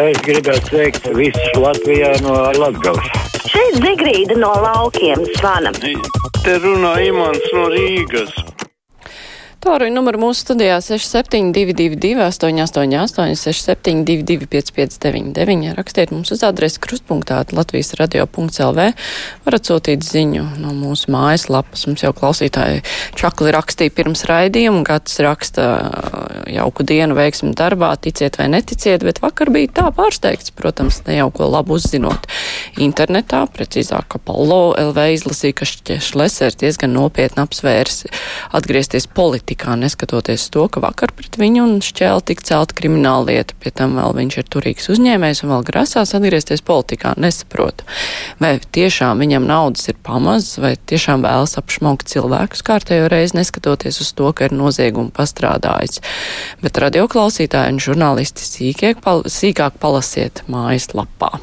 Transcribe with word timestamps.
Es 0.00 0.16
gribētu 0.24 0.70
sveikt 0.70 1.08
visus 1.12 1.58
Latvijā 1.60 2.14
no 2.24 2.32
Latgales. 2.56 3.10
Šeit 3.44 3.76
Zigrīda 3.84 4.38
no 4.40 4.48
laukiem 4.64 5.26
zvana. 5.36 5.72
Te 5.76 6.54
runā 6.64 6.94
Imants 7.10 7.52
no 7.52 7.66
Rīgas. 7.74 8.32
Tāruņa 9.62 9.94
numuru 9.94 10.18
mūsu 10.24 10.42
studijā 10.42 10.80
6722, 10.82 12.16
888, 12.18 13.36
672, 13.38 14.48
559, 14.50 15.76
rakstiet 15.78 16.10
mums 16.10 16.32
uz 16.34 16.40
adresi 16.42 16.80
krustpunktā 16.82 17.36
Latvijas 17.54 17.94
radio.lv. 18.00 18.88
Varat 19.44 19.70
sūtīt 19.70 20.02
ziņu 20.02 20.48
no 20.58 20.72
mūsu 20.74 21.12
mājaslapas. 21.14 21.84
Mums 21.86 22.02
jau 22.02 22.10
klausītāji 22.10 22.80
čakli 23.14 23.52
rakstīja 23.54 23.94
pirms 23.94 24.24
raidījuma, 24.26 24.82
gads 24.88 25.14
raksta 25.22 25.68
jauku 26.50 26.82
dienu 26.82 27.14
veiksmi 27.20 27.52
darbā, 27.54 27.92
ticiet 28.02 28.40
vai 28.42 28.48
neticiet, 28.50 29.06
bet 29.06 29.22
vakar 29.22 29.54
bija 29.54 29.70
tā 29.78 29.86
pārsteigts, 29.94 30.50
protams, 30.58 31.04
ne 31.06 31.20
jau 31.20 31.28
ko 31.38 31.46
labu 31.54 31.78
uzzinot. 31.78 32.26
Internetā, 32.82 33.44
precīzāk, 33.54 34.18
Apollo 34.18 34.74
LV 34.88 35.06
izlasīja, 35.20 35.60
ka 35.62 35.70
Šlesers 36.02 36.58
diezgan 36.58 36.96
nopietni 36.98 37.46
apsvērs 37.46 38.08
atgriezties 38.58 39.06
politikā 39.06 39.51
politikā, 39.52 39.76
neskatoties 39.76 40.50
to, 40.50 40.68
ka 40.68 40.80
vakar 40.80 41.12
pret 41.12 41.36
viņu 41.36 41.62
un 41.62 41.80
šķēli 41.84 42.24
tik 42.24 42.42
celta 42.42 42.74
krimināla 42.74 43.26
lieta. 43.28 43.54
Pie 43.60 43.70
tam 43.70 43.96
vēl 43.96 44.14
viņš 44.16 44.38
ir 44.38 44.46
turīgs 44.48 44.88
uzņēmējs 44.88 45.44
un 45.44 45.52
vēl 45.52 45.64
grasās 45.64 46.14
atgriezties 46.14 46.62
politikā. 46.62 47.14
Nesaprotu, 47.16 47.84
vai 48.40 48.58
tiešām 48.60 49.20
viņam 49.20 49.46
naudas 49.46 49.88
ir 49.88 49.96
pamazs, 50.02 50.58
vai 50.58 50.76
tiešām 50.76 51.22
vēlas 51.22 51.58
apšmaukt 51.58 52.08
cilvēkus 52.08 52.62
kārtējo 52.64 53.08
reizi, 53.12 53.36
neskatoties 53.36 54.00
uz 54.00 54.12
to, 54.12 54.32
ka 54.32 54.48
ir 54.48 54.56
noziegumu 54.56 55.12
pastrādājis. 55.12 56.00
Bet 56.62 56.78
radioklausītāji 56.80 57.76
un 57.76 57.80
žurnālisti 57.80 58.42
sīkiek, 58.46 59.02
pal 59.02 59.24
sīkāk 59.26 59.78
palasiet 59.82 60.44
mājaslapā. 60.48 61.36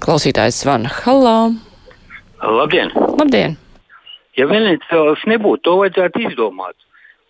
Klausītājs 0.00 0.62
zvana. 0.64 0.88
Halā! 1.04 1.52
Labdien! 2.40 2.94
Labdien! 3.20 3.58
Ja 4.38 4.46
Venecijas 4.48 5.20
nebūtu, 5.28 5.66
to 5.66 5.74
vajadzētu 5.82 6.22
izdomāt 6.30 6.78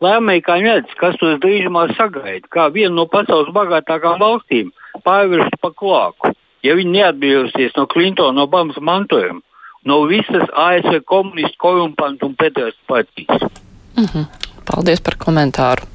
lai 0.00 0.16
amerikāņi 0.18 0.68
redz, 0.68 0.94
kas 1.00 1.18
tos 1.20 1.38
drīzumā 1.42 1.86
sagaida, 1.96 2.48
kā 2.52 2.68
viena 2.74 2.94
no 2.96 3.06
pasaules 3.10 3.52
bagātākām 3.54 4.20
valstīm 4.22 4.72
pārvērst 5.04 5.60
pa 5.60 5.70
klāku, 5.76 6.34
ja 6.66 6.76
viņi 6.78 6.96
neatbrīvosies 6.96 7.76
no 7.76 7.86
Klintona 7.90 8.46
Obamas 8.46 8.80
mantojuma, 8.80 9.40
no 9.84 10.02
visas 10.10 10.48
ASV 10.66 11.02
komunistu 11.08 11.56
korumpantu 11.60 12.30
un 12.30 12.36
pēdējās 12.40 12.76
partijas. 12.88 13.48
Mm 13.96 14.04
-hmm. 14.04 14.26
Paldies 14.70 15.00
par 15.00 15.16
komentāru. 15.16 15.88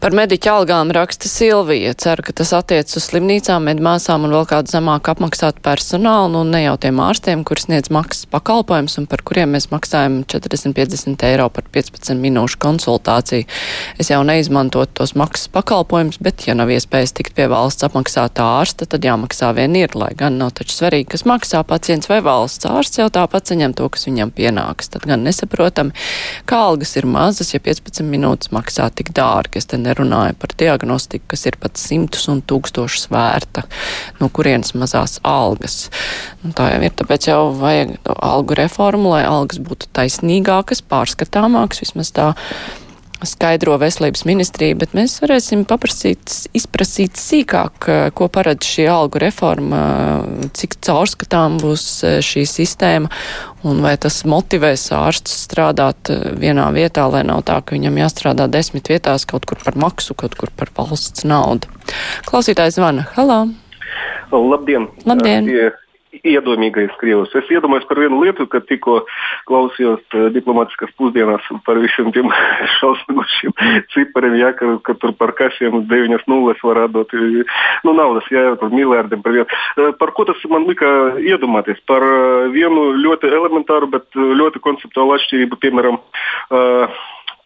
Par 0.00 0.14
mediķa 0.16 0.54
algām 0.56 0.88
raksta 0.96 1.28
Silvija. 1.28 1.90
Ceru, 2.00 2.22
ka 2.24 2.32
tas 2.32 2.54
attiec 2.56 2.88
uz 2.96 3.04
slimnīcām, 3.04 3.66
medmāsām 3.68 4.22
un 4.24 4.32
vēl 4.32 4.46
kādu 4.48 4.72
zemāk 4.72 5.10
apmaksātu 5.12 5.60
personālu, 5.60 6.30
nu 6.38 6.40
ne 6.48 6.62
jau 6.62 6.78
tiem 6.80 7.02
ārstiem, 7.04 7.42
kur 7.44 7.60
sniedz 7.60 7.92
maksas 7.92 8.24
pakalpojums 8.32 8.96
un 8.96 9.04
par 9.10 9.20
kuriem 9.28 9.52
mēs 9.52 9.68
maksājam 9.68 10.22
40-50 10.24 11.20
eiro 11.28 11.50
par 11.52 11.68
15 11.68 12.16
minūšu 12.16 12.56
konsultāciju. 12.64 13.44
Es 14.00 14.08
jau 14.08 14.22
neizmantotu 14.24 15.02
tos 15.02 15.12
maksas 15.20 15.52
pakalpojumus, 15.52 16.16
bet 16.24 16.46
ja 16.48 16.56
nav 16.56 16.72
iespējas 16.72 17.12
tikt 17.20 17.36
pie 17.36 17.50
valsts 17.52 17.84
apmaksātā 17.90 18.48
ārsta, 18.62 18.88
tad 18.88 19.04
jāmaksā 19.04 19.52
vien 19.60 19.76
ir, 19.76 19.92
lai 20.00 20.14
gan 20.16 20.40
nav 20.40 20.54
taču 20.56 20.78
svarīgi, 20.78 21.10
kas 21.12 21.26
maksā 21.28 21.60
pacients 21.68 22.08
vai 22.08 22.22
valsts 22.24 22.70
ārsts 22.72 23.02
jau 23.02 23.10
tāpat 23.12 23.52
saņem 23.52 23.76
to, 23.76 23.92
kas 23.92 24.08
viņam 24.08 24.32
pienāks. 24.32 24.88
Tad 24.96 25.04
gan 25.12 25.28
nesaprotami, 25.28 25.92
kā 26.48 26.64
algas 26.70 26.96
ir 26.96 27.04
mazas, 27.04 27.52
ja 27.52 27.60
15 27.60 28.08
minūtes 28.08 28.56
maksā 28.56 28.88
tik 28.96 29.12
dārgi. 29.12 29.60
Es 29.60 29.68
te 29.68 29.89
nerunāju 29.90 30.38
par 30.40 30.54
diagnostiku, 30.60 31.32
kas 31.34 31.46
ir 31.50 31.58
pat 31.60 31.80
simtus 31.80 32.28
un 32.32 32.40
tūkstošus 32.40 33.10
vērta, 33.12 33.66
no 34.22 34.30
kurienes 34.32 34.74
mazās 34.78 35.18
algas. 35.26 35.88
Nu, 36.44 36.54
tā 36.56 36.72
jau 36.74 36.82
ir, 36.86 36.94
tāpēc 36.96 37.30
jau 37.30 37.40
vajag 37.60 37.96
algu 38.16 38.58
reformu, 38.58 39.14
lai 39.14 39.24
algas 39.28 39.60
būtu 39.62 39.90
taisnīgākas, 39.96 40.84
pārskatāmākas, 40.86 41.84
vismaz 41.84 42.14
tā 42.16 42.32
skaidro 43.26 43.76
veselības 43.80 44.24
ministrija, 44.28 44.76
bet 44.80 44.94
mēs 44.96 45.18
varēsim 45.20 45.66
paprasīt, 45.68 46.32
izprasīt 46.56 47.20
sīkāk, 47.20 47.88
ko 48.16 48.28
paredz 48.32 48.68
šī 48.68 48.86
algu 48.90 49.20
reforma, 49.20 49.82
cik 50.56 50.78
caurskatām 50.86 51.58
būs 51.60 51.84
e, 52.06 52.14
šī 52.24 52.46
sistēma 52.48 53.10
un 53.66 53.82
vai 53.84 53.96
tas 54.00 54.22
motivēs 54.28 54.86
ārstus 54.96 55.44
strādāt 55.46 56.12
e, 56.12 56.18
vienā 56.40 56.68
vietā, 56.76 57.06
lai 57.12 57.22
nav 57.28 57.42
tā, 57.48 57.60
ka 57.64 57.76
viņam 57.76 57.98
jāstrādā 58.00 58.48
desmit 58.50 58.88
vietās 58.92 59.26
kaut 59.28 59.46
kur 59.48 59.60
par 59.64 59.76
maksu, 59.80 60.16
kaut 60.18 60.36
kur 60.38 60.52
par 60.56 60.72
valsts 60.76 61.26
naudu. 61.28 61.70
Klausītājs 62.28 62.78
zvana. 62.80 63.08
Halā! 63.16 63.44
Labdien! 64.30 64.88
Labdien! 65.08 65.48
Pie 65.50 65.70
iedomīgais 66.26 66.92
Krievs. 67.00 67.32
Es 67.38 67.50
iedomājos 67.52 67.86
par 67.88 68.00
vienu 68.02 68.20
lietu, 68.22 68.46
kad 68.50 68.66
tikko 68.68 69.00
klausījos 69.48 70.02
uh, 70.16 70.28
diplomātiskas 70.34 70.92
pusdienas 70.98 71.46
par 71.66 71.80
visiem 71.82 72.10
tiem 72.14 72.30
šausminošiem 72.78 73.54
cipariem, 73.94 74.36
ja, 74.40 74.52
ka, 74.56 74.72
ka 74.86 74.96
tur 75.00 75.14
par 75.18 75.34
kasiem 75.38 75.84
deviņas 75.90 76.26
nulles 76.30 76.60
var 76.66 76.84
atdot 76.86 77.14
nu, 77.14 77.94
naudas, 77.94 78.26
ja 78.32 78.48
jau 78.48 78.58
tur 78.60 78.74
miljārdiem 78.74 79.22
par 79.24 79.36
vienu. 79.38 79.48
Uh, 79.76 79.92
par 80.00 80.14
ko 80.16 80.26
tas 80.28 80.42
man 80.50 80.66
lika 80.68 80.90
iedomāties? 81.22 81.80
Par 81.90 82.04
vienu 82.54 82.90
ļoti 82.98 83.30
elementāru, 83.30 83.90
bet 83.94 84.08
ļoti 84.16 84.62
konceptuālu 84.64 85.16
atšķirību, 85.16 85.60
piemēram, 85.62 86.00
uh, 86.00 87.00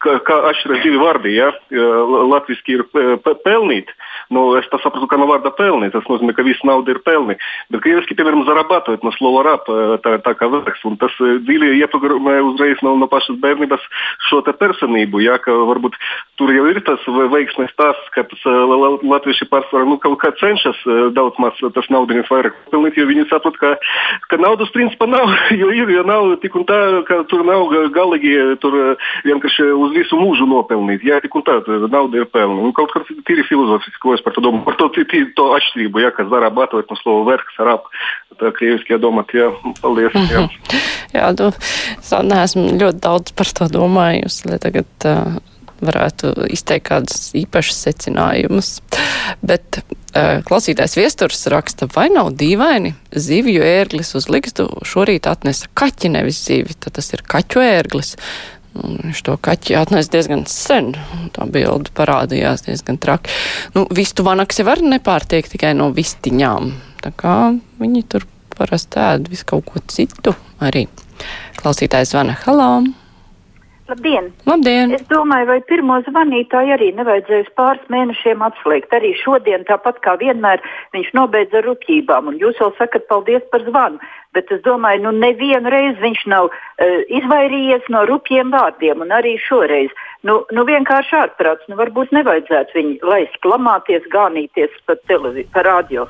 kā, 0.05 0.19
kā 0.27 0.39
atšķiras 0.51 0.83
divi 0.85 1.01
vārdi. 1.01 1.35
Ja? 1.39 1.51
E, 1.73 1.85
Latvijasiski 2.33 2.79
ir 2.79 2.85
e, 2.85 3.35
pelnīt. 3.45 3.93
Ну, 4.33 4.47
es 4.59 4.69
saprotu, 4.71 5.09
ka 5.11 5.19
no 5.21 5.29
vārda 5.29 5.53
pelnīt, 5.57 5.93
tas 5.95 6.07
nozīmē, 6.09 6.35
ka 6.37 6.45
visa 6.47 6.67
nauda 6.69 6.95
ir 6.95 7.01
pelni. 7.05 7.37
Bet 7.73 7.83
krieviski, 7.85 8.17
piemēram, 8.19 8.45
zarabātot 8.49 9.05
no 9.05 9.13
slova 9.17 9.45
rap, 9.47 9.69
e, 9.69 9.99
tā, 10.05 10.17
tā 10.25 10.35
kā 10.39 10.49
vērks. 10.53 10.85
Un 10.89 10.99
tas 11.01 11.15
dziļi 11.19 11.75
ieprogrammē 11.81 12.39
uzreiz 12.51 12.81
no, 12.85 12.95
no 13.01 13.09
pašas 13.11 13.41
bērnības 13.43 13.85
šo 14.29 14.43
te 14.47 14.55
personību. 14.61 15.23
Ja, 15.25 15.39
ka 15.43 15.55
varbūt 15.71 15.99
tur 16.41 16.53
jau 16.55 16.67
ir 16.71 16.81
tas 16.87 17.03
veiksmēs 17.09 17.75
tas, 17.79 18.01
ka 18.15 18.27
tas 18.31 18.45
latvieši 18.45 19.49
pārsvarā 19.51 19.89
nu, 19.89 19.99
kaut 20.03 20.19
kā 20.23 20.33
cenšas 20.41 20.81
daudz 21.17 21.39
maz 21.43 21.59
tas 21.75 21.89
naudas 21.93 22.29
vairāk 22.31 22.57
pelnīt, 22.73 22.99
jo 22.99 23.07
viņi 23.09 23.27
saprot, 23.31 23.57
ka, 23.61 23.75
ka 24.31 24.39
naudas 24.41 24.73
principā 24.75 25.09
nav, 25.11 25.31
jo 25.61 25.71
ir, 25.75 25.91
jo 25.95 26.05
nav 26.07 26.35
tik 26.43 26.57
un 26.59 26.67
tā, 26.69 26.81
ka 27.09 27.23
tur 27.31 27.45
nav 27.47 27.71
galīgi, 27.95 28.35
tur 28.63 28.77
vienkārši 29.27 29.71
uz 29.75 29.94
visu 29.95 30.19
mūžu 30.21 30.47
nopelnīt. 30.51 31.05
Jā, 31.07 31.21
tik 31.23 31.35
un 31.39 31.45
tā 31.47 31.59
nauda 31.87 32.21
ir 32.21 32.29
pelna. 32.33 32.59
Un 32.67 32.75
kaut 32.77 32.93
kas 32.95 33.09
tīri 33.29 33.47
filozofisks, 33.49 34.03
es 34.17 34.25
par 34.25 34.37
to 34.37 34.45
domāju. 34.45 34.65
Par 34.69 34.79
to, 34.81 34.91
tīri, 34.97 35.31
to 35.39 35.49
atšķirību, 35.57 36.05
jā, 36.05 36.13
kas 36.17 36.31
dara 36.33 36.51
abatot 36.53 36.91
no 36.91 36.99
slova 37.01 37.25
vergs, 37.33 37.57
arab, 37.63 37.89
tā 38.41 38.53
krieviski 38.57 38.97
jādomā, 38.97 39.27
jā, 39.35 39.51
paldies. 39.81 40.15
Jā, 40.31 40.45
mhm. 40.45 40.85
jā 41.19 41.33
nu, 41.39 41.51
es 41.97 42.15
neesmu 42.35 42.69
ļoti 42.77 43.03
daudz 43.09 43.35
par 43.39 43.57
to 43.59 43.71
domājusi, 43.79 44.49
lai 44.53 44.63
tagad. 44.63 44.95
Uh, 45.07 45.43
varētu 45.85 46.33
izteikt 46.53 46.89
kādus 46.89 47.31
īpašus 47.37 47.81
secinājumus. 47.87 48.71
Bet 49.45 49.81
uh, 49.81 50.41
klausītājs 50.47 50.97
viesturs 50.99 51.45
raksta, 51.53 51.89
vai 51.95 52.09
nav 52.13 52.33
dīvaini 52.39 52.95
zivju 53.11 53.65
ērglis 53.67 54.15
uz 54.19 54.29
ligzdu 54.33 54.69
šorīt 54.87 55.29
atnesa 55.31 55.71
kaķi, 55.77 56.13
nevis 56.17 56.43
zivi, 56.47 56.77
tad 56.79 56.99
tas 56.99 57.13
ir 57.15 57.25
kaķu 57.27 57.65
ērglis. 57.65 58.15
Un 58.83 58.97
viņš 59.05 59.21
to 59.27 59.37
kaķi 59.39 59.77
atnesa 59.79 60.11
diezgan 60.17 60.45
sen. 60.51 60.93
Tā 61.37 61.47
bilde 61.51 61.93
parādījās 61.95 62.67
diezgan 62.67 62.99
traki. 63.03 63.31
Nu, 63.77 63.87
vistu 63.95 64.27
vanaks 64.27 64.59
jau 64.59 64.67
var 64.67 64.83
nepārtiek 64.83 65.47
tikai 65.51 65.75
no 65.79 65.93
vistiņām. 65.95 66.73
Tā 67.05 67.13
kā 67.15 67.37
viņi 67.79 68.05
tur 68.11 68.27
parasti 68.55 69.03
ēd 69.03 69.31
visu 69.31 69.47
kaut 69.53 69.69
ko 69.71 69.83
citu 69.91 70.35
arī. 70.63 70.87
Klausītājs 71.61 72.15
zvana 72.15 72.37
halā. 72.45 72.71
Labdien! 73.85 74.31
Labdien! 74.49 74.95
Es 74.97 75.03
domāju, 75.11 75.45
vai 75.51 75.59
pirmo 75.69 75.99
zvanītāju 76.07 76.73
arī 76.73 76.87
nevajadzēs 76.97 77.51
pāris 77.59 77.85
mēnešiem 77.93 78.41
atslēgt. 78.47 78.95
Arī 78.97 79.11
šodien, 79.21 79.67
tāpat 79.69 79.99
kā 80.07 80.15
vienmēr, 80.23 80.63
viņš 80.97 81.11
nobeidza 81.13 81.61
ar 81.61 81.69
rupjībām. 81.69 82.31
Un 82.33 82.39
jūs 82.41 82.57
vēl 82.63 82.73
sakat 82.79 83.05
paldies 83.13 83.45
par 83.53 83.67
zvanu. 83.69 84.01
Bet 84.33 84.49
es 84.57 84.65
domāju, 84.65 85.05
nu 85.05 85.13
nevienu 85.19 85.69
reizi 85.69 86.01
viņš 86.01 86.25
nav 86.33 86.49
uh, 86.49 86.97
izvairījies 87.21 87.93
no 87.93 88.07
rupjiem 88.09 88.57
vārdiem. 88.57 89.05
Un 89.05 89.13
arī 89.13 89.37
šoreiz. 89.45 89.93
Nu, 90.25 90.41
nu 90.57 90.65
vienkārši 90.65 91.21
ārprāts. 91.21 91.69
Nu, 91.69 91.77
varbūt 91.77 92.17
nevajadzētu 92.17 92.81
viņu 92.81 93.13
laist 93.13 93.37
klamāties, 93.45 94.09
gānīties 94.17 94.81
pa, 94.89 94.97
televi, 95.13 95.45
pa 95.53 95.69
radio. 95.69 96.09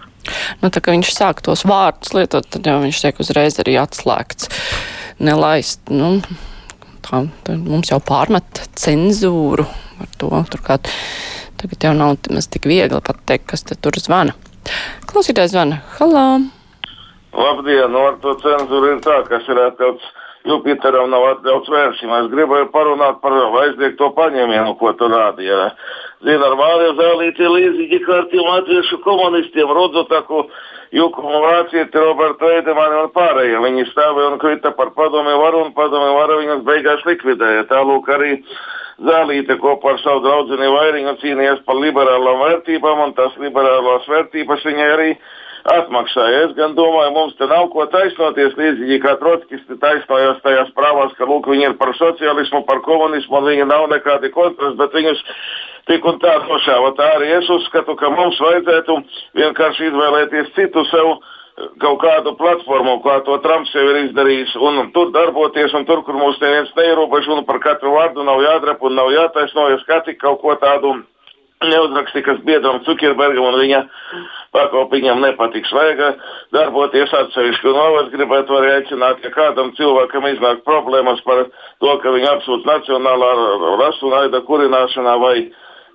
Nu, 0.63 0.71
tā 0.71 0.79
kā 0.79 0.95
viņš 0.95 1.11
sāk 1.19 1.43
tos 1.43 1.67
vārdus 1.67 2.15
lietot, 2.15 2.47
tad 2.55 2.71
jau 2.71 2.79
viņš 2.87 3.03
tiek 3.03 3.23
uzreiz 3.27 3.59
arī 3.67 3.81
atslēgts. 3.83 4.53
Nelaist. 5.19 5.89
Nu 5.91 6.21
tā, 7.05 7.23
mums 7.61 7.93
jau 7.93 8.01
pārmet 8.03 8.65
cenzūru 8.81 9.67
ar 10.01 10.11
to. 10.19 10.31
Turklāt 10.53 10.91
tagad 11.61 11.89
jau 11.89 11.95
nav 11.97 12.17
maz 12.35 12.51
tik 12.51 12.69
viegli 12.71 13.01
pateikt, 13.05 13.47
kas 13.53 13.65
te 13.69 13.79
tur 13.79 13.97
zvana. 14.01 14.35
Klausītājs 15.11 15.53
zvana. 15.55 15.83
Halā! 15.99 16.27
Labdien! 17.35 17.91
Nu, 17.93 18.05
ar 18.11 18.21
to 18.23 18.35
cenzūru 18.43 18.95
ir 18.95 19.01
tā, 19.05 19.21
kas 19.29 19.49
ir 19.51 19.61
atļauts 19.69 20.13
Jupiteram 20.45 21.09
nav 21.09 21.23
atļauts 21.31 21.71
vērsim. 21.73 22.11
Es 22.19 22.27
gribēju 22.29 22.69
parunāt 22.75 23.23
par 23.23 23.33
aizliegto 23.63 24.11
paņēmienu, 24.13 24.75
ko 24.77 24.93
tu 24.99 25.09
rādīji. 25.09 25.57
Zinu, 26.25 26.45
ar 26.45 26.57
Māriju 26.59 26.93
Zēlīti 26.99 27.49
līdzīgi 27.49 28.01
kā 28.05 28.19
ar 28.21 28.29
tiem 28.29 28.45
latviešu 28.45 28.99
komunistiem, 29.07 29.73
Rodzotaku, 29.79 30.43
Jukumu 30.93 31.41
Vācieti, 31.47 31.97
Robertu 31.97 32.51
Eidemani 32.53 33.01
un 33.01 33.09
pārējiem. 33.17 33.65
Viņi 33.65 33.87
stāvēja 33.89 34.35
un 34.35 34.41
krita 34.43 34.75
par 34.77 34.93
padomju 34.99 35.41
varu 35.41 35.65
un 35.65 35.73
padomju 35.77 36.13
varu 36.19 36.41
viņus 36.43 36.65
beigās 36.69 37.07
likvidēja. 37.09 37.65
Tālūk 37.73 38.13
arī 38.13 38.37
Zēlīte 39.05 39.57
kopā 39.59 39.97
ar 39.97 40.03
savu 40.05 40.21
draugu 40.23 40.61
Vairiņu 40.61 41.17
cīnījās 41.25 41.65
par 41.67 41.81
liberālām 41.81 42.45
vērtībām, 42.45 43.01
un 43.09 43.17
tās 43.17 43.33
liberālās 43.43 44.05
vērtības 44.13 44.69
viņai 44.69 44.91
arī 44.93 45.09
atmaksāja. 45.65 46.45
Es 46.49 46.55
gan 46.59 46.75
domāju, 46.77 47.13
mums 47.15 47.37
te 47.39 47.49
nav 47.49 47.71
ko 47.73 47.87
taisnoties, 47.93 48.57
līdzīgi 48.59 49.01
kā 49.03 49.15
Trotskis 49.21 49.65
taisnojās 49.81 50.43
tajās 50.45 50.73
prāvās, 50.77 51.15
ka 51.19 51.29
lūk, 51.29 51.49
viņi 51.51 51.71
ir 51.71 51.77
par 51.81 51.95
sociālismu, 51.97 52.65
par 52.69 52.83
komunismu, 52.85 53.39
un 53.41 53.49
viņi 53.49 53.69
nav 53.71 53.89
nekādi 53.93 54.33
kontras, 54.35 54.77
bet 54.81 54.97
viņus 54.97 55.23
tik 55.89 56.05
un 56.09 56.21
tā 56.21 56.35
nošāva. 56.45 56.93
Tā 56.99 57.15
arī 57.17 57.33
es 57.39 57.49
uzskatu, 57.53 57.97
ka 57.97 58.13
mums 58.13 58.41
vajadzētu 58.45 58.99
vienkārši 59.41 59.89
izvēlēties 59.89 60.53
citu 60.59 60.85
sev 60.93 61.17
kaut 61.79 62.01
kādu 62.03 62.35
platformu, 62.37 62.99
kā 63.05 63.21
to 63.25 63.37
Trumps 63.45 63.73
jau 63.77 63.85
ir 63.93 64.01
izdarījis, 64.09 64.57
un 64.59 64.89
tur 64.95 65.13
darboties, 65.15 65.73
un 65.79 65.87
tur, 65.87 66.03
kur 66.03 66.19
mums 66.19 66.41
neviens 66.43 66.73
neierobežo, 66.77 67.39
un 67.39 67.47
par 67.47 67.61
katru 67.63 67.95
vārdu 67.95 68.27
nav 68.27 68.43
jādrap 68.43 68.83
un 68.83 68.97
nav 68.99 69.13
jātaisnojas, 69.15 69.87
kā 69.87 70.01
tik 70.05 70.19
kaut 70.23 70.43
ko 70.43 70.57
tādu 70.59 70.97
neuzrakstīja, 71.71 72.27
kas 72.29 72.41
biedram 72.47 72.81
Zukerbergam 72.87 73.49
un 73.51 73.59
viņa 73.61 73.81
pakalpiņam 74.55 75.21
nepatiks. 75.25 75.73
Vajag 75.75 76.21
darboties 76.55 77.13
atsevišķi. 77.21 77.69
Un 77.71 77.79
vēl 77.81 77.99
es 78.05 78.13
gribētu 78.15 78.59
arī 78.59 78.73
aicināt, 78.79 79.25
ja 79.25 79.33
kādam 79.35 79.75
cilvēkam 79.79 80.29
iznāk 80.31 80.65
problēmas 80.69 81.23
par 81.27 81.47
to, 81.83 81.99
ka 82.03 82.15
viņi 82.15 82.31
apsūdz 82.37 82.67
nacionālā 82.71 83.31
rasu 83.83 84.13
naida 84.13 84.43
kurināšanā 84.49 85.19
vai 85.23 85.37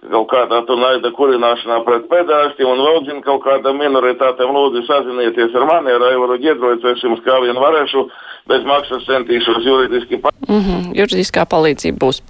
kaut 0.07 0.29
kādā 0.31 0.61
tur 0.67 0.79
naida 0.79 1.11
kurināšanā 1.15 1.81
pret 1.83 2.07
pedāstiem 2.11 2.69
un 2.71 2.83
vēl 2.85 3.01
zina 3.07 3.23
kaut 3.25 3.43
kādām 3.43 3.81
minoritātēm, 3.81 4.53
lūdzu 4.55 4.85
sazinieties 4.87 5.55
ar 5.59 5.67
mani, 5.67 5.91
ar 5.91 6.07
Aivaru 6.11 6.39
Giedroju, 6.39 6.79
es 6.93 7.03
jums 7.03 7.19
kā 7.25 7.35
vien 7.43 7.59
varēšu, 7.59 8.05
bez 8.47 8.63
maksas 8.67 9.03
centīšos 9.09 9.67
juridiski. 9.67 10.21
Mm 10.47 10.63
-hmm, 10.63 10.95
juridiskā 11.01 11.45
palīdzība 11.45 11.99
būs. 12.05 12.23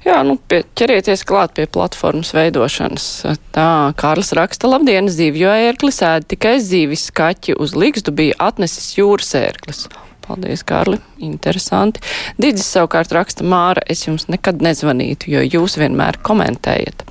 Jā, 0.00 0.22
nu, 0.24 0.38
pie, 0.48 0.62
ķerieties 0.80 1.26
klāt 1.28 1.52
pie 1.58 1.66
platformas 1.68 2.30
veidošanas. 2.32 3.08
Tā, 3.52 3.70
Kārlis 4.00 4.32
raksta, 4.36 4.70
labdien, 4.70 5.10
zivju 5.12 5.50
ērklis 5.52 6.00
ēd 6.06 6.28
tikai 6.30 6.54
zivis, 6.64 7.10
kaķi 7.12 7.58
uz 7.60 7.74
līgstu 7.76 8.14
bija 8.16 8.38
atnesis 8.48 8.94
jūras 8.96 9.34
ērklis. 9.36 9.84
Paldies, 10.24 10.62
Kārli. 10.64 10.96
Interesanti. 11.26 12.00
Digis 12.40 12.70
savukārt 12.70 13.12
raksta 13.12 13.44
Māra, 13.44 13.84
es 13.92 14.06
jums 14.06 14.28
nekad 14.32 14.62
nezvanītu, 14.64 15.28
jo 15.34 15.44
jūs 15.44 15.76
vienmēr 15.80 16.20
komentējat. 16.24 17.04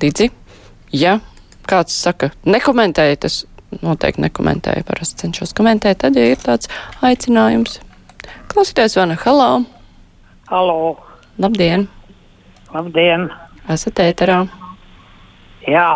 Digi, 0.00 0.30
ja 0.96 1.18
kāds 1.68 1.92
saka, 1.92 2.32
nekomentējiet, 2.48 3.28
es 3.28 3.42
noteikti 3.84 4.24
nekomentēju, 4.24 4.88
parasti 4.88 5.26
cenšos 5.26 5.52
komentēt, 5.58 6.00
tad, 6.06 6.16
ja 6.16 6.32
ir 6.32 6.40
tāds 6.40 6.72
aicinājums. 7.04 7.80
Klausītājs 8.50 8.96
vana, 8.96 9.20
hallo! 9.26 9.54
Halo! 10.50 10.76
Labdien! 11.40 11.90
Labdien! 12.74 13.28
Esat 13.70 14.00
ēterā? 14.02 14.44
Jā, 15.68 15.90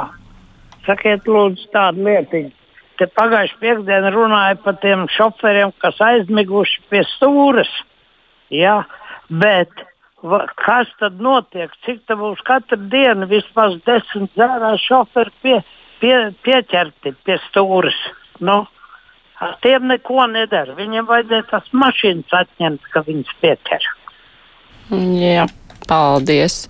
sakiet 0.86 1.26
lūdzu 1.30 1.70
tādu 1.72 2.04
lietiņu 2.06 2.52
Te 3.00 3.08
pagājušajā 3.10 3.58
piekdienā 3.62 4.10
runāja 4.14 4.58
par 4.62 4.76
tiem 4.82 5.08
šoferiem, 5.10 5.72
kas 5.82 5.98
aizmiguši 6.04 6.84
pie 6.92 7.02
stūres. 7.16 7.70
Ja? 8.54 8.84
Bet 9.42 9.72
va, 10.22 10.44
kas 10.60 10.92
tad 11.00 11.18
notiek? 11.22 11.72
Cik 11.86 12.04
tā 12.06 12.14
būs 12.20 12.42
katru 12.46 12.78
dienu? 12.92 13.26
Vismaz 13.30 13.80
desmit 13.88 14.30
zērā 14.38 14.76
šoferi 14.84 15.34
pie, 15.42 15.56
pie, 16.02 16.14
pieķerti 16.46 17.16
pie 17.26 17.40
stūres. 17.48 17.98
Nu, 18.38 18.60
ar 19.42 19.58
tiem 19.66 19.90
neko 19.90 20.28
nedara. 20.30 20.78
Viņiem 20.78 21.10
vajadzēja 21.10 21.50
tas 21.50 21.66
mašīnas 21.74 22.38
atņemt, 22.44 22.86
ka 22.94 23.02
viņas 23.08 23.34
pieķer. 23.42 23.90
Jā, 24.94 25.48
paldies. 25.88 26.64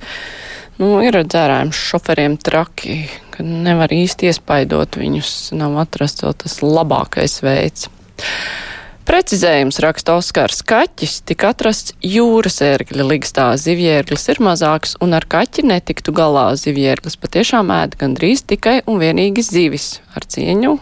Nu, 0.81 0.96
ir 1.06 1.16
dzērājums 1.22 1.78
šoferiem 1.78 2.37
traki, 2.43 3.05
ka 3.34 3.46
nevar 3.46 3.93
īsti 3.94 4.32
iespaidot 4.32 4.99
viņus, 4.99 5.52
nav 5.55 5.76
atrasts 5.84 6.25
vēl 6.26 6.34
tas 6.43 6.58
labākais 6.64 7.38
veids. 7.44 7.90
Precizējums 9.05 9.78
raksta 9.84 10.14
Oskars 10.16 10.62
Kaķis, 10.64 11.19
tika 11.28 11.50
atrasts 11.52 11.93
jūras 12.00 12.56
ērgļa 12.64 13.05
ligstā. 13.11 13.50
Zivjērglis 13.61 14.25
ir 14.32 14.40
mazāks, 14.43 14.96
un 15.05 15.12
ar 15.12 15.26
kaķi 15.28 15.67
netiktu 15.69 16.14
galā. 16.17 16.46
Zivjērglis 16.56 17.20
patiešām 17.20 17.69
ēd 17.82 17.99
gandrīz 18.00 18.46
tikai 18.49 18.78
un 18.88 19.02
vienīgi 19.05 19.44
zivis. 19.44 19.99
Ar 20.17 20.25
cieņu 20.25 20.78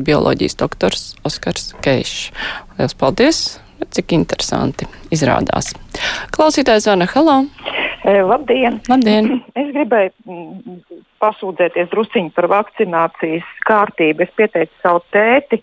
bioloģijas 0.00 0.56
doktors 0.58 1.06
Oskars 1.28 1.74
Keišs. 1.84 2.30
Lielas 2.78 2.96
paldies! 2.96 3.46
Cik 3.78 4.14
interesanti 4.16 4.88
izrādās. 5.14 5.72
Klausītājs 6.34 6.88
Vana 6.90 7.06
Halo! 7.12 7.42
E, 8.04 8.22
labdien! 8.22 8.80
Labdien. 8.88 9.30
Es 9.60 9.70
gribēju 9.74 10.12
mm, 10.26 10.78
pasūdzēties 11.22 11.90
drusciņi 11.92 12.32
par 12.36 12.48
vakcinācijas 12.52 13.48
kārtību. 13.68 14.24
Es 14.24 14.32
pieteicu 14.38 14.72
savu 14.82 15.02
tēti. 15.14 15.60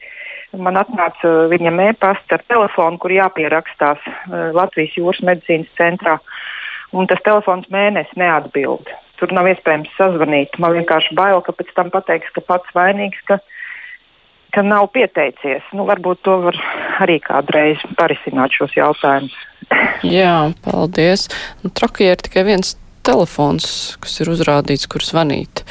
Man 0.56 0.80
atnāca 0.80 1.32
viņam 1.52 1.82
e-pasta 1.90 2.38
ar 2.38 2.44
telefonu, 2.48 3.00
kur 3.02 3.12
jāpierakstās 3.16 4.04
e, 4.08 4.12
Latvijas 4.56 4.96
jūras 5.00 5.24
medicīnas 5.28 5.72
centrā. 5.80 6.20
Un 6.96 7.10
tas 7.12 7.20
telefons 7.26 7.68
mēnesi 7.74 8.20
neatbild. 8.20 8.92
Tur 9.20 9.32
nav 9.36 9.48
iespējams 9.52 9.92
sazvanīt. 9.98 10.56
Man 10.60 10.76
vienkārši 10.76 11.16
bail, 11.18 11.42
ka 11.44 11.56
pēc 11.56 11.72
tam 11.76 11.92
pateiks, 11.92 12.32
ka 12.36 12.44
pats 12.44 12.72
vainīgs, 12.76 13.20
ka, 13.28 13.40
ka 14.56 14.64
nav 14.66 14.90
pieteicies. 14.96 15.66
Nu, 15.76 15.86
varbūt 15.90 16.24
to 16.26 16.40
var 16.48 16.58
arī 17.04 17.20
kādreiz 17.24 17.82
parisināt 18.00 18.56
šos 18.56 18.76
jautājumus. 18.78 19.36
Jā, 20.06 20.54
paldies. 20.66 21.28
Nu, 21.64 21.72
Trakijā 21.76 22.16
ir 22.16 22.24
tikai 22.24 22.46
viens 22.48 22.76
telefons, 23.06 23.68
kas 24.02 24.22
ir 24.22 24.32
uzrādīts, 24.34 24.88
kur 24.90 25.04
zvanīt. 25.06 25.66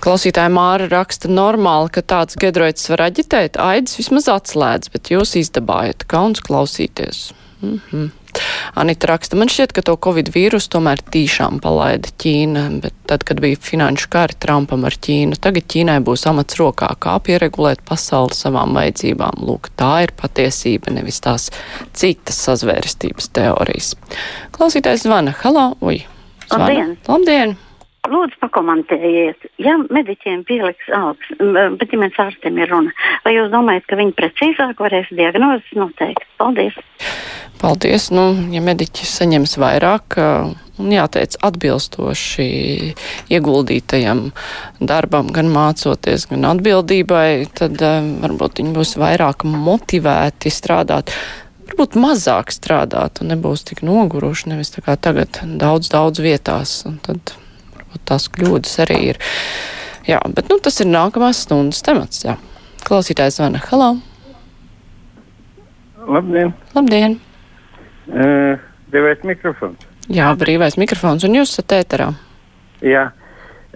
Klausītāja 0.00 0.48
Māra 0.52 0.86
raksta 0.88 1.28
normāli, 1.28 1.90
ka 1.92 2.00
tāds 2.00 2.38
gedroids 2.40 2.86
var 2.88 3.04
aģitēt, 3.10 3.58
aidas 3.60 3.98
vismaz 4.00 4.30
atslēdz, 4.32 4.88
bet 4.94 5.12
jūs 5.12 5.34
izdabājat 5.42 6.06
kauns 6.08 6.40
klausīties. 6.46 7.34
Mm 7.60 7.80
-hmm. 7.90 8.08
Anita 8.78 9.10
raksta, 9.10 9.38
man 9.40 9.50
šķiet, 9.52 9.74
ka 9.76 9.84
to 9.86 9.96
Covid 10.00 10.30
vīrusu 10.34 10.70
tomēr 10.74 11.02
tīšām 11.12 11.60
palaida 11.64 12.12
Ķīna, 12.22 12.66
bet 12.84 12.96
tad, 13.10 13.24
kad 13.28 13.42
bija 13.42 13.58
finanšu 13.60 14.10
kari 14.12 14.36
Trumpam 14.42 14.84
ar 14.88 14.96
Ķīnu, 14.96 15.38
tagad 15.42 15.68
Ķīnai 15.70 15.98
būs 16.06 16.26
amats 16.30 16.58
rokā, 16.60 16.90
kā 17.00 17.16
pieregulēt 17.26 17.84
pasauli 17.88 18.36
savām 18.36 18.76
vajadzībām. 18.78 19.42
Lūk, 19.46 19.72
tā 19.80 19.94
ir 20.06 20.14
patiesība, 20.18 20.94
nevis 20.96 21.22
tās 21.24 21.50
citas 21.96 22.38
sazvērstības 22.48 23.32
teorijas. 23.36 23.94
Klausītājs 24.56 25.06
zvana. 25.08 25.34
Halo! 25.44 25.72
Ui! 25.80 26.02
Zvana. 26.50 26.70
Labdien! 26.70 26.96
Labdien! 27.08 27.58
Lūdzu, 28.08 28.38
pakomentējiet, 28.40 29.44
ja 29.60 29.74
mediķiem 29.92 30.40
pieliks 30.48 30.86
algas, 30.96 31.34
bet 31.76 31.90
ģimenes 31.92 32.16
ārstiem 32.22 32.56
ir 32.62 32.70
runa, 32.72 32.94
vai 33.26 33.34
jūs 33.34 33.50
domājat, 33.52 33.84
ka 33.90 33.98
viņi 34.00 34.14
precīzāk 34.16 34.80
varēs 34.80 35.10
diagnozes 35.12 35.68
noteikt? 35.76 36.24
Paldies! 36.40 36.78
Paldies! 37.60 38.08
Nu, 38.14 38.24
ja 38.54 38.62
mediķi 38.64 39.04
saņems 39.04 39.58
vairāk, 39.60 40.16
un 40.80 40.94
jāteic 40.94 41.36
atbilstoši 41.44 42.48
ieguldītajam 43.36 44.24
darbam, 44.80 45.28
gan 45.36 45.52
mācoties, 45.52 46.24
gan 46.32 46.48
atbildībai, 46.54 47.52
tad 47.60 47.76
varbūt 48.24 48.62
viņi 48.62 48.74
būs 48.80 48.96
vairāk 49.02 49.44
motivēti 49.44 50.52
strādāt 50.56 51.12
varbūt 51.70 52.00
mazāk 52.00 52.50
strādāt 52.50 53.20
un 53.22 53.30
nebūs 53.30 53.62
tik 53.68 53.84
noguruši, 53.86 54.50
nevis 54.50 54.72
tā 54.74 54.82
kā 54.82 54.96
tagad 54.98 55.38
daudz, 55.60 55.92
daudz 55.92 56.18
vietās. 56.24 56.80
Tad 57.06 57.36
tās 58.08 58.28
kļūdas 58.32 58.78
arī 58.84 58.98
ir. 59.12 59.20
Jā, 60.08 60.20
bet 60.34 60.48
nu, 60.50 60.58
tas 60.62 60.80
ir 60.82 60.88
nākamās 60.90 61.44
stundas 61.44 61.82
temats. 61.86 62.24
Jā. 62.24 62.36
Klausītājs 62.86 63.38
zvana. 63.38 63.60
Halo! 63.70 63.92
Labdien! 66.10 66.54
Labdien! 66.74 67.18
Uh, 68.10 68.56
brīvais 68.90 69.20
mikrofons. 69.28 69.84
Jā, 70.10 70.30
brīvais 70.38 70.78
mikrofons, 70.80 71.26
un 71.26 71.36
jūs 71.36 71.52
esat 71.52 71.76
ēterā. 71.76 72.08
Jā, 72.82 73.10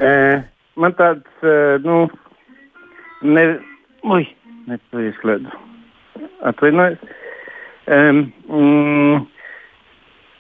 uh, 0.00 0.40
man 0.80 0.96
tāds, 0.98 1.28
uh, 1.44 1.76
nu, 1.84 2.08
ne, 3.22 3.44
ui, 4.08 4.26
nepaieslēdzu. 4.70 5.60
Atvainojos. 6.48 6.98
Um, 7.84 8.32
mm, 8.48 9.26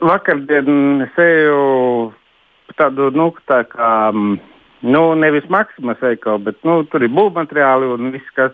vakardien 0.00 1.04
es 1.04 1.18
eju 1.20 1.58
tādu, 2.80 3.10
nu, 3.14 3.30
tā 3.48 3.62
kā, 3.70 4.10
mm, 4.12 4.38
nu, 4.90 5.02
nevis 5.18 5.46
maksimas 5.52 6.00
veikalu, 6.02 6.42
bet 6.50 6.60
nu, 6.66 6.82
tur 6.90 7.04
ir 7.04 7.12
būvmateriāli 7.14 7.90
un 7.94 8.12
viss, 8.14 8.36
kas 8.36 8.52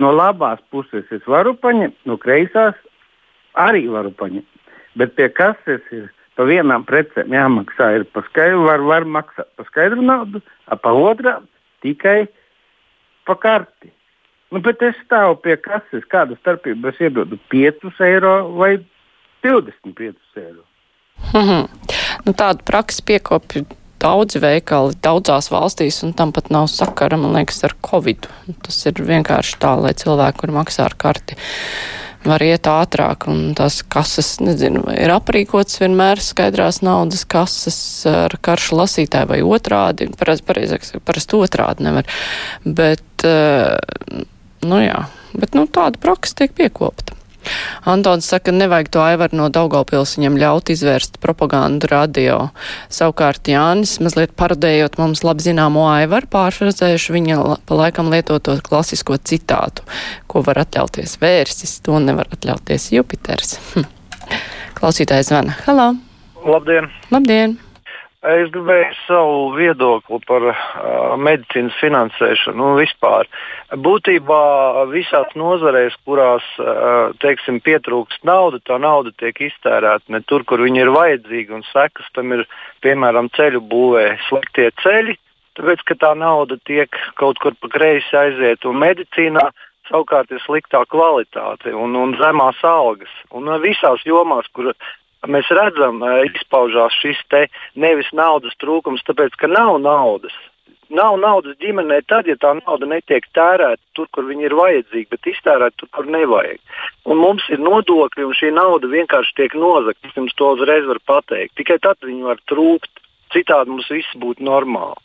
no 0.00 0.12
labās 0.14 0.62
puses 0.70 1.08
es 1.12 1.26
varu 1.28 1.54
paņemt, 1.54 1.96
no 2.08 2.16
kreisās 2.20 2.78
arī 3.58 3.86
varu 3.92 4.12
paņemt. 4.16 4.48
Bet 4.98 5.14
pie 5.18 5.28
kases 5.32 5.84
ir 5.94 6.08
pa 6.40 6.46
vienām 6.48 6.86
precēm 6.88 7.34
jāmaksā. 7.34 7.92
Ir 7.98 8.06
pa 8.14 8.24
skaidru, 8.30 8.64
var, 8.66 8.82
var 8.86 9.04
maksāt 9.04 9.48
pa 9.58 9.66
skaidru 9.68 10.04
naudu, 10.04 10.42
a 10.66 10.76
pa 10.76 10.92
otrām 10.96 11.46
tikai 11.84 12.24
pa 13.28 13.36
karti. 13.36 13.92
Nu, 14.50 14.62
bet 14.64 14.82
es 14.82 14.96
stāvu 15.04 15.36
pie 15.44 15.54
kases, 15.62 16.06
kāda 16.10 16.34
starpība 16.40 16.90
es 16.90 16.98
iedodu 17.04 17.38
5 17.52 18.02
eiro 18.08 18.34
vai 18.56 18.78
25 19.46 20.42
eiro. 20.42 20.64
Mm 21.34 21.44
-hmm. 21.46 21.89
Nu, 22.26 22.34
tādu 22.36 22.64
praksi 22.66 23.04
piekopju 23.06 23.66
daudzi 24.00 24.40
veikali 24.40 24.96
daudzās 25.04 25.50
valstīs, 25.52 26.00
un 26.06 26.14
tam 26.16 26.32
pat 26.36 26.50
nav 26.52 26.70
sakara, 26.72 27.18
man 27.20 27.36
liekas, 27.36 27.62
ar 27.68 27.76
covid. 27.84 28.28
Tas 28.64 28.78
ir 28.88 29.00
vienkārši 29.04 29.58
tā, 29.60 29.74
lai 29.80 29.92
cilvēki, 29.98 30.40
kur 30.40 30.54
maksā 30.56 30.86
ar 30.88 30.96
karti, 31.00 31.36
var 32.24 32.42
iet 32.44 32.68
ātrāk, 32.68 33.26
un 33.32 33.54
tās 33.56 33.80
kases, 33.92 34.34
nezinu, 34.44 34.84
vai 34.88 34.98
ir 35.04 35.12
aprīkotas 35.14 35.80
vienmēr 35.80 36.20
skaidrās 36.24 36.82
naudas 36.84 37.24
kases 37.28 37.78
ar 38.08 38.36
karšu 38.44 38.80
lasītāju 38.80 39.30
vai 39.32 39.40
otrādi, 39.44 40.10
pareizi, 40.20 40.44
pareizāk, 40.48 40.90
parasti 41.06 41.40
otrādi 41.40 41.88
nevar, 41.88 42.20
bet, 42.64 43.24
uh, 43.24 44.24
nu 44.68 44.82
jā, 44.84 45.06
bet, 45.32 45.56
nu, 45.56 45.64
tāda 45.68 46.00
praksa 46.00 46.42
tiek 46.42 46.56
piekopta. 46.56 47.19
Antons 47.88 48.26
saka, 48.28 48.52
nevajag 48.54 48.90
to 48.92 49.02
aivaru 49.04 49.38
no 49.40 49.48
Daugavpils 49.52 50.16
viņam 50.18 50.38
ļaut 50.40 50.72
izvērst 50.74 51.20
propagandu 51.22 51.90
radio. 51.90 52.38
Savukārt 52.92 53.48
Jānis, 53.50 53.96
mazliet 54.04 54.34
parodējot 54.38 54.98
mums 55.00 55.24
labi 55.26 55.46
zināmo 55.46 55.86
aivaru, 55.92 56.28
pārfrazējuši 56.32 57.16
viņa 57.16 57.38
pa 57.68 57.80
laikam 57.84 58.12
lietoto 58.12 58.58
klasisko 58.66 59.18
citātu, 59.18 59.86
ko 60.30 60.44
var 60.46 60.62
atļauties 60.64 61.18
vērsis, 61.22 61.78
to 61.86 62.02
nevar 62.02 62.30
atļauties 62.34 62.90
Jupiters. 62.96 63.58
Hm. 63.74 63.88
Klausītājs 64.80 65.32
zvana. 65.32 65.58
Halo! 65.66 65.92
Labdien! 66.46 66.88
Labdien! 67.12 67.58
Es 68.20 68.50
gribēju 68.52 68.92
savu 69.06 69.36
viedokli 69.56 70.18
par 70.28 70.44
uh, 70.50 70.56
medicīnas 71.16 71.76
finansēšanu 71.80 72.66
un 72.66 72.74
vispār. 72.76 73.30
Būtībā 73.72 74.40
visās 74.90 75.32
nozarēs, 75.40 75.96
kurās 76.04 76.44
uh, 76.60 77.16
teiksim, 77.24 77.62
pietrūkst 77.64 78.20
nauda, 78.28 78.60
tā 78.60 78.76
nauda 78.76 79.14
tiek 79.16 79.40
iztērēta 79.48 80.12
ne 80.12 80.20
tur, 80.28 80.44
kur 80.44 80.60
viņa 80.60 80.82
ir 80.84 80.92
vajadzīga. 80.92 81.56
Un 81.56 81.64
sekas 81.70 82.12
tam 82.12 82.36
ir 82.36 82.44
piemēram 82.84 83.32
ceļu 83.38 83.64
būvē 83.72 84.04
sliktie 84.28 84.68
ceļi, 84.84 85.16
tāpēc 85.56 85.88
ka 85.88 85.96
tā 86.04 86.12
nauda 86.12 86.60
tiek 86.68 86.92
kaut 87.16 87.40
kur 87.40 87.56
pa 87.56 87.72
kreisi 87.72 88.20
aiziet. 88.20 88.68
Un 88.68 88.84
medicīnā 88.84 89.48
savukārt 89.88 90.28
ir 90.28 90.44
sliktā 90.44 90.84
kvalitāte 90.92 91.72
un, 91.72 91.96
un 91.96 92.12
zemās 92.20 92.60
algas. 92.68 93.16
Un 93.32 93.48
visās 93.64 94.04
jomās, 94.04 94.44
kur 94.52 94.74
mēs 95.28 95.50
redzam, 95.52 96.00
izpaužās 96.30 96.96
šis 97.00 97.18
nevis 97.74 98.08
naudas 98.12 98.56
trūkums, 98.60 99.04
tāpēc 99.04 99.36
ka 99.36 99.50
nav 99.50 99.80
naudas. 99.80 100.32
Nav 100.90 101.20
naudas 101.22 101.54
ģimenē 101.62 102.00
tad, 102.10 102.26
ja 102.26 102.34
tā 102.34 102.56
nauda 102.58 102.86
netiek 102.86 103.22
tērēta 103.36 103.82
tur, 103.94 104.08
kur 104.10 104.26
viņa 104.26 104.48
ir 104.48 104.54
vajadzīga, 104.58 105.10
bet 105.10 105.28
iztērēta 105.30 105.76
tur, 105.78 105.88
kur 105.94 106.08
nevajag. 106.10 106.58
Un 107.06 107.20
mums 107.22 107.46
ir 107.48 107.62
nodokļi, 107.62 108.26
un 108.26 108.34
šī 108.34 108.50
nauda 108.56 108.90
vienkārši 108.90 109.36
tiek 109.38 109.54
nozagta. 109.54 110.10
Es 110.10 110.18
jums 110.18 110.34
to 110.34 110.50
uzreiz 110.56 110.88
varu 110.88 111.02
pateikt. 111.06 111.54
Tikai 111.60 111.78
tad 111.78 112.02
viņi 112.02 112.26
var 112.26 112.42
trūkt. 112.50 112.90
Citādi 113.30 113.70
mums 113.70 113.86
viss 113.86 114.18
būtu 114.18 114.42
normāli. 114.42 114.98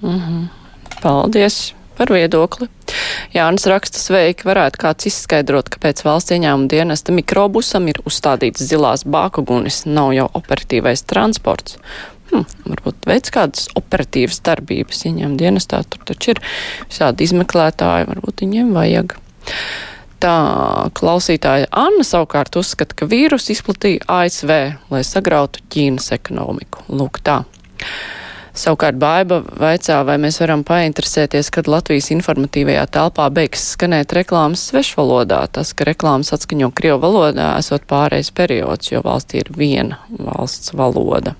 Mm 0.00 0.20
-hmm. 0.20 0.44
Paldies 1.02 1.74
par 1.98 2.12
viedokli. 2.14 2.68
Jānis 3.34 3.66
raksta 3.70 4.00
sveiki, 4.00 4.46
varētu 4.48 4.80
kāds 4.82 5.08
izskaidrot, 5.10 5.70
kāpēc 5.74 6.04
valsts 6.06 6.34
ieņēmuma 6.36 6.70
dienesta 6.70 7.14
mikrobusam 7.14 7.88
ir 7.90 8.00
uzstādīts 8.06 8.64
zilās 8.68 9.06
bākugunis, 9.06 9.84
nav 9.86 10.12
jau 10.16 10.28
operatīvais 10.40 11.04
transports. 11.10 11.78
Hm, 12.32 12.46
varbūt 12.66 13.08
veids 13.08 13.32
kādas 13.34 13.68
operatīvas 13.78 14.40
darbības 14.46 15.04
ieņēmuma 15.10 15.40
dienestā, 15.40 15.82
tur 15.88 16.06
taču 16.08 16.34
ir 16.34 16.42
visādi 16.88 17.28
izmeklētāji, 17.28 18.08
varbūt 18.10 18.46
viņiem 18.46 18.72
vajag. 18.74 19.18
Tā 20.24 20.34
klausītāja 20.96 21.68
Anna 21.68 22.04
savukārt 22.06 22.56
uzskata, 22.56 22.96
ka 22.96 23.08
vīrusu 23.10 23.52
izplatīja 23.52 24.06
ASV, 24.08 24.52
lai 24.88 25.02
sagrautu 25.04 25.60
Ķīnas 25.68 26.08
ekonomiku. 26.16 26.86
Lūk 26.88 27.20
tā. 27.26 27.42
Savukārt 28.54 29.00
Baiba 29.02 29.40
vaicā, 29.42 29.96
vai 30.06 30.14
mēs 30.22 30.36
varam 30.38 30.62
painteresēties, 30.66 31.48
kad 31.54 31.66
Latvijas 31.66 32.12
informatīvajā 32.14 32.84
telpā 32.94 33.26
beigs 33.34 33.64
skanēt 33.74 34.14
reklāmas 34.14 34.62
svešvalodā. 34.70 35.40
Tas, 35.50 35.72
ka 35.74 35.88
reklāmas 35.88 36.30
atskaņo 36.36 36.70
Krievu 36.78 37.00
valodā, 37.02 37.48
esot 37.58 37.88
pārējais 37.90 38.30
periods, 38.36 38.92
jo 38.92 39.02
valstī 39.02 39.42
ir 39.42 39.50
viena 39.58 39.98
valsts 40.14 40.70
valoda. 40.78 41.34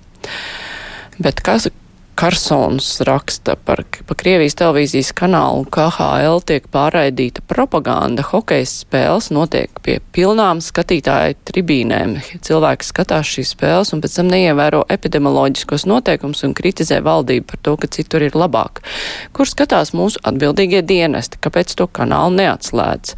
Bet 1.15 1.39
kas, 1.45 1.69
Karsons 2.15 3.01
raksta 3.01 3.57
par, 3.59 3.81
pa 4.07 4.15
Krievijas 4.15 4.55
televīzijas 4.55 5.09
kanālu 5.19 5.65
KHL 5.67 6.39
tiek 6.47 6.67
pārraidīta 6.71 7.41
propaganda. 7.43 8.23
Hokejas 8.23 8.71
spēles 8.85 9.27
notiek 9.35 9.81
pie 9.83 9.97
pilnām 10.15 10.61
skatītāju 10.63 11.35
tribīnēm. 11.49 12.13
Cilvēki 12.47 12.87
skatās 12.87 13.33
šīs 13.33 13.51
spēles 13.57 13.91
un 13.91 14.03
pēc 14.03 14.15
tam 14.15 14.31
neievēro 14.31 14.85
epidemioloģiskos 14.95 15.83
noteikumus 15.91 16.45
un 16.47 16.53
kritizē 16.55 17.01
valdību 17.03 17.49
par 17.49 17.59
to, 17.67 17.73
ka 17.83 17.89
citur 17.97 18.23
ir 18.23 18.37
labāk. 18.39 18.79
Kur 19.35 19.51
skatās 19.51 19.91
mūsu 19.91 20.21
atbildīgie 20.23 20.85
dienesti? 20.87 21.41
Kāpēc 21.43 21.75
to 21.75 21.89
kanālu 21.91 22.37
neatslēdz? 22.37 23.17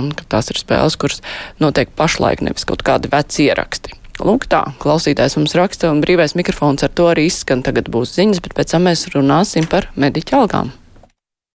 Un 0.00 0.08
ka 0.16 0.24
tās 0.32 0.48
ir 0.48 0.62
spēles, 0.62 0.96
kuras 0.96 1.20
notiek 1.60 1.92
pašlaik, 1.92 2.40
nevis 2.40 2.64
kaut 2.64 2.86
kādi 2.88 3.12
veci 3.12 3.50
ieraksti. 3.50 4.00
Lūk, 4.22 4.46
tā, 4.46 4.60
klausītājs 4.78 5.34
mums 5.40 5.56
raksta, 5.58 5.90
un 5.90 5.98
brīvais 6.04 6.36
mikrofons 6.38 6.86
ar 6.86 6.92
to 6.94 7.08
arī 7.10 7.26
izskan. 7.26 7.64
Tagad 7.66 7.90
būs 7.90 8.14
ziņas, 8.14 8.44
bet 8.44 8.54
pēc 8.54 8.76
tam 8.76 8.86
mēs 8.86 9.08
runāsim 9.10 9.66
par 9.66 9.90
mediķu 9.98 10.38
algām. 10.38 10.70